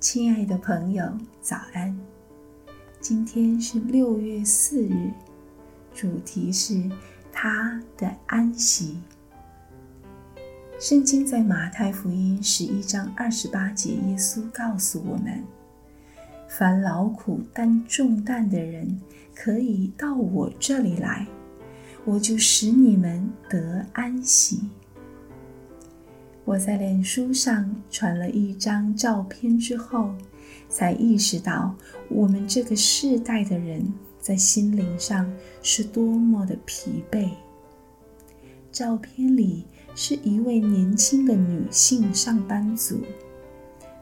[0.00, 1.04] 亲爱的朋友，
[1.40, 1.98] 早安！
[3.00, 5.10] 今天是六月四日，
[5.92, 6.88] 主题是
[7.32, 9.00] 他的安息。
[10.78, 15.42] 圣经在马太福音十一章二十八节，耶稣告诉我们
[16.48, 19.00] ：“凡劳苦担重担的人，
[19.34, 21.26] 可以到我这里来，
[22.04, 24.60] 我就使你们得安息。”
[26.48, 30.08] 我在脸书上传了一张照片之后，
[30.66, 31.74] 才意识到
[32.08, 35.30] 我们这个世代的人在心灵上
[35.62, 37.28] 是多么的疲惫。
[38.72, 43.02] 照片里是一位年轻的女性上班族，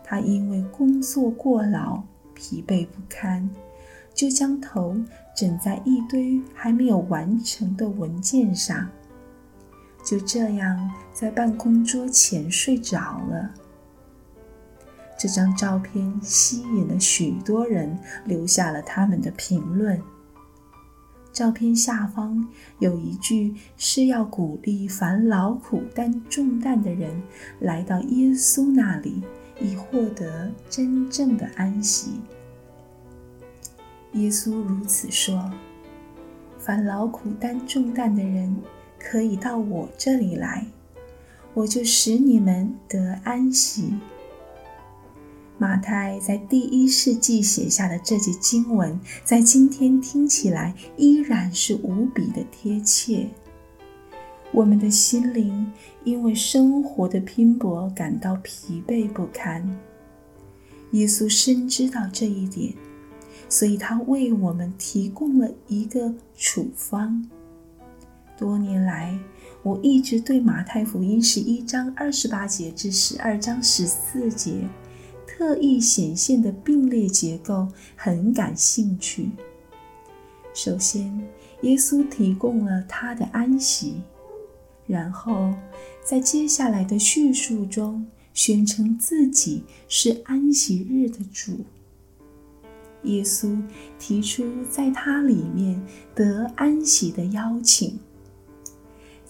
[0.04, 2.00] 她因为工作过劳，
[2.32, 3.50] 疲惫不堪，
[4.14, 4.96] 就将头
[5.36, 8.88] 枕在一堆还没有完成的文件上。
[10.06, 13.50] 就这样在办公桌前睡着了。
[15.18, 20.00] 这张照片吸引了许多人，留下了他们的评论。
[21.32, 27.20] 照片下方有一句是要鼓励凡劳苦担重担的人
[27.58, 29.24] 来到耶稣那里，
[29.60, 32.20] 以获得真正的安息。
[34.12, 35.50] 耶稣如此说
[36.58, 38.56] ：“凡劳苦担重担的人。”
[39.08, 40.66] 可以到我这里来，
[41.54, 43.94] 我就使你们得安息。
[45.58, 53.28] 马太在第一世纪写下的这节经文，在今天听起来依然是无比的贴切。
[54.50, 59.78] 我们的心灵因为生活的拼搏感到疲惫不堪，
[60.90, 62.74] 耶稣深知道这一点，
[63.48, 67.24] 所以他为我们提供了一个处方。
[68.36, 69.18] 多年来，
[69.62, 74.68] 我一直对马太福音十一章二十八节至十二章十四节
[75.26, 79.30] 特意显现的并列结构很感兴趣。
[80.52, 81.26] 首先，
[81.62, 84.02] 耶稣提供了他的安息，
[84.86, 85.54] 然后
[86.04, 91.64] 在接下来的叙述中宣称自己是安息日的主。
[93.02, 93.56] 耶稣
[93.98, 95.80] 提出在他里面
[96.14, 97.98] 得安息的邀请。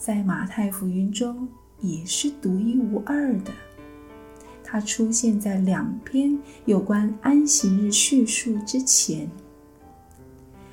[0.06, 1.48] 在马太福音中
[1.80, 3.50] 也是独一无二的，
[4.62, 9.28] 它出现在两篇有关安息日叙述之前，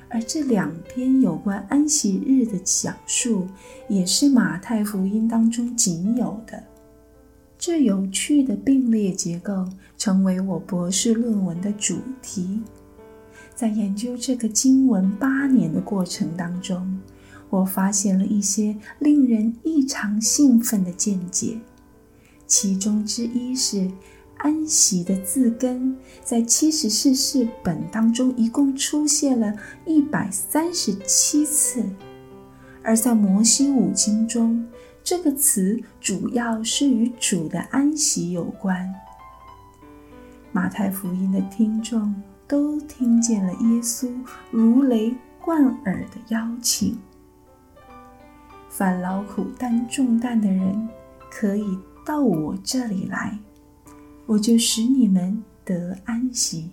[0.08, 3.48] 而这两篇有关安息日的讲述
[3.88, 6.62] 也是马太福音当中仅有的。
[7.58, 9.66] 这有趣的并列结构
[9.98, 12.62] 成为我博士论文的主题。
[13.52, 17.00] 在研究这个经文八年的过程当中，
[17.50, 21.58] 我发现了一些令人异常兴奋的见解，
[22.46, 23.90] 其中之一是
[24.38, 29.54] “安息”的字根在七十士译本当中一共出现了
[29.86, 31.84] 一百三十七次，
[32.82, 34.66] 而在摩西五经中，
[35.02, 38.92] 这个词主要是与主的安息有关。
[40.50, 42.14] 马太福音的听众
[42.46, 44.08] 都听见了耶稣
[44.50, 46.98] 如雷贯耳的邀请。
[48.76, 50.88] 凡劳苦担重担的人，
[51.30, 53.38] 可以到我这里来，
[54.26, 56.70] 我就使你们得安息。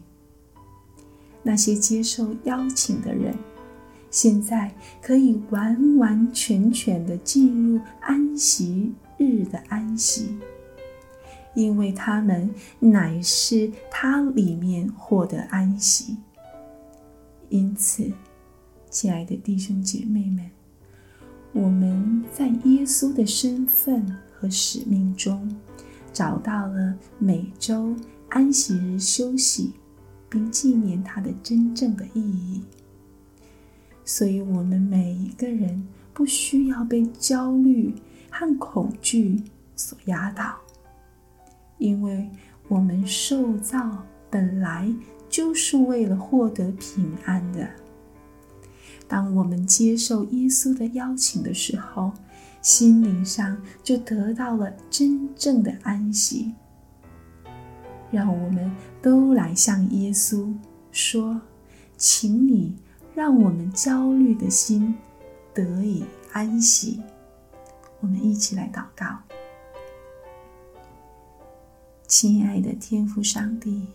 [1.44, 3.36] 那些接受邀请的人，
[4.10, 10.40] 现在可以完完全全地进入安息日的安息，
[11.54, 16.18] 因为他们乃是他里面获得安息。
[17.50, 18.12] 因此，
[18.90, 20.50] 亲爱的弟兄姐妹们。
[21.54, 25.54] 我们在耶稣的身份和使命中，
[26.14, 27.94] 找到了每周
[28.30, 29.74] 安息日休息，
[30.30, 32.64] 并纪念它的真正的意义。
[34.06, 37.94] 所以，我们每一个人不需要被焦虑
[38.30, 39.44] 和恐惧
[39.76, 40.56] 所压倒，
[41.78, 42.30] 因为
[42.70, 44.90] 我们受造本来
[45.30, 47.70] 就是为了获得平安的。
[49.12, 52.14] 当我们接受耶稣的邀请的时候，
[52.62, 56.54] 心灵上就得到了真正的安息。
[58.10, 58.72] 让我们
[59.02, 60.54] 都来向耶稣
[60.94, 61.42] 说
[61.98, 62.74] ：“请你
[63.14, 64.96] 让我们焦虑的心
[65.54, 67.02] 得以安息。”
[68.00, 69.18] 我们一起来祷告。
[72.08, 73.88] 亲爱的天父上帝，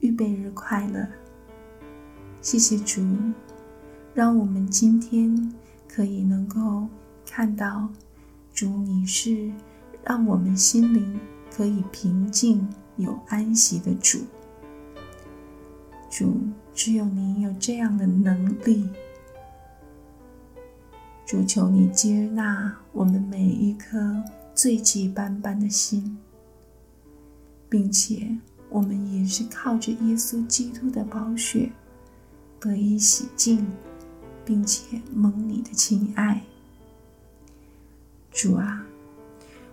[0.00, 1.08] 预备日快乐。
[2.46, 3.04] 谢谢主，
[4.14, 5.52] 让我们今天
[5.88, 6.86] 可以能够
[7.28, 7.88] 看到
[8.54, 9.50] 主，你是
[10.04, 11.18] 让我们心灵
[11.50, 12.64] 可以平静
[12.98, 14.20] 有安息的主。
[16.08, 16.38] 主，
[16.72, 18.88] 只有你有这样的能力。
[21.26, 24.22] 主，求你接纳我们每一颗
[24.54, 26.16] 罪迹斑斑的心，
[27.68, 28.38] 并且
[28.70, 31.72] 我们也是靠着耶稣基督的宝血
[32.66, 33.64] 得以洗净，
[34.44, 36.42] 并且蒙你的亲爱。
[38.32, 38.84] 主啊，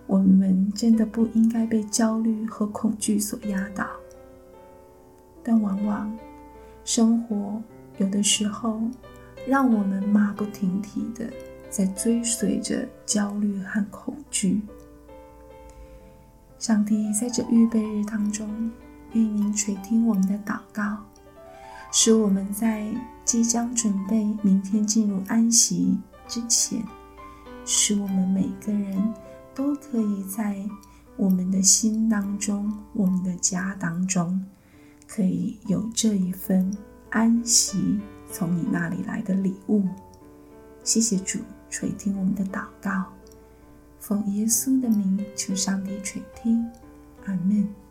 [0.06, 3.84] 我们真的不应该被焦虑和恐惧所压倒，
[5.42, 6.16] 但往往
[6.84, 7.60] 生活
[7.98, 8.80] 有的时候
[9.46, 11.28] 让我们马不停蹄的
[11.68, 14.62] 在追随着焦虑和恐惧。
[16.58, 18.70] 上帝在这预备日当中，
[19.12, 21.04] 愿您垂听我们的祷告，
[21.96, 22.92] 使我们在
[23.24, 25.96] 即将准备明天进入安息
[26.26, 26.82] 之前。
[27.64, 29.14] 使我们每个人
[29.54, 30.60] 都可以在
[31.16, 34.44] 我们的心当中、我们的家当中，
[35.06, 36.76] 可以有这一份
[37.10, 39.86] 安息从你那里来的礼物。
[40.82, 41.38] 谢谢主
[41.70, 43.04] 垂听我们的祷告，
[44.00, 46.68] 奉耶稣的名求上帝垂听，
[47.24, 47.83] 阿门。